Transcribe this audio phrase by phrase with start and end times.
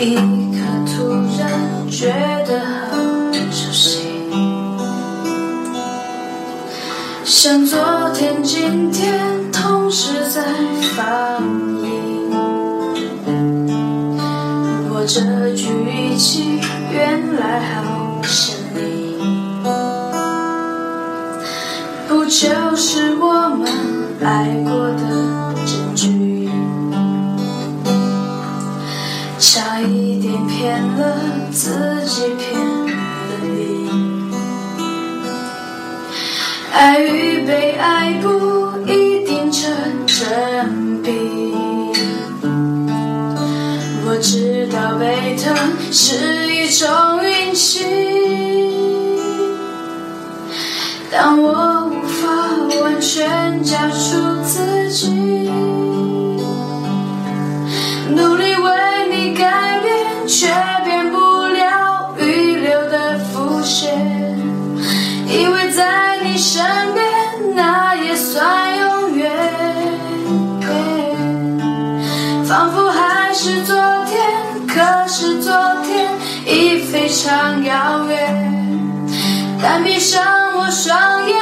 [0.00, 0.20] 一刻
[0.86, 2.06] 突然觉
[2.46, 2.96] 得好
[3.50, 3.98] 熟悉，
[7.24, 7.76] 像昨
[8.14, 10.40] 天、今天同时在
[10.94, 11.42] 放
[11.82, 12.30] 映。
[14.88, 15.20] 我这
[15.56, 16.60] 句语气
[16.92, 19.16] 原来好像你，
[22.06, 23.68] 不就是我们
[24.22, 26.17] 爱过的证据？
[29.40, 31.16] 差一点骗了
[31.52, 31.70] 自
[32.06, 32.96] 己，骗了
[33.42, 33.88] 你。
[36.72, 38.28] 爱与被爱不
[38.84, 39.70] 一定成
[40.06, 41.12] 正比。
[44.06, 45.54] 我知道被疼
[45.92, 46.88] 是一种
[47.22, 47.84] 运气，
[51.10, 52.26] 但我无法
[52.82, 54.16] 完全交出
[73.48, 75.50] 是昨天，可是昨
[75.82, 76.10] 天
[76.44, 79.08] 已非常遥远。
[79.62, 80.22] 但闭上
[80.54, 81.34] 我双眼，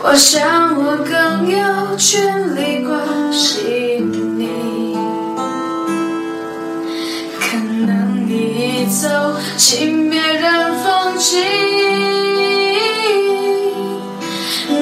[0.00, 4.48] 我想我更有权利关心你。
[7.40, 8.32] 可能你
[8.82, 9.08] 已走
[9.56, 11.44] 进别人风景，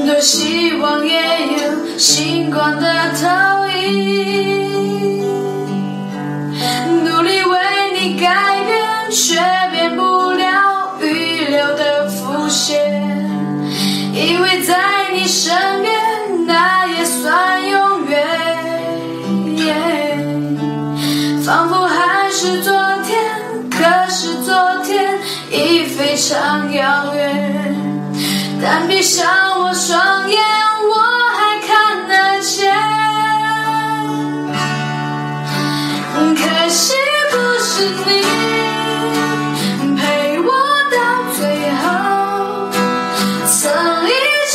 [0.07, 1.13] 多希望也
[1.59, 2.87] 有星光的
[3.21, 3.75] 投影。
[7.05, 7.59] 努力为
[7.99, 8.56] 你改
[12.47, 12.79] 的伏线。
[14.15, 15.53] 以为在你身
[15.83, 15.93] 边，
[16.47, 18.17] 那也算永远。
[21.45, 22.73] 仿佛还是昨
[23.05, 23.21] 天，
[23.71, 25.19] 可是昨天
[25.51, 27.75] 已非常遥远。
[28.61, 30.41] 但闭上我双眼，
[30.91, 30.95] 我
[31.37, 32.75] 还看得见。
[36.17, 36.95] 可惜
[37.31, 38.26] 不是你
[44.07, 44.46] Please.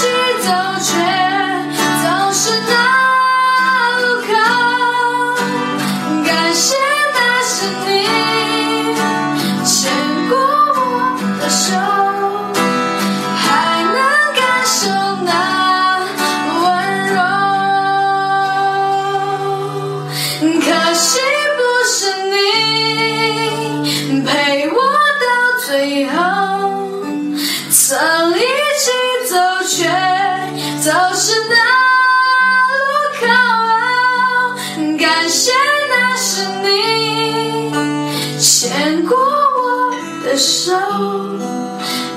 [40.32, 40.72] 的手，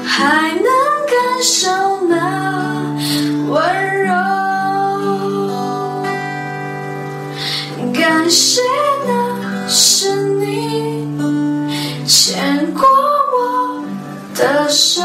[0.04, 1.66] 还能感受
[2.08, 2.14] 那
[3.48, 4.14] 温柔。
[7.92, 8.60] 感谢
[9.04, 11.08] 那是你
[12.06, 13.84] 牵过我
[14.36, 15.02] 的手，